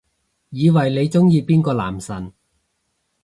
[0.49, 2.33] 以為你鍾意邊個男神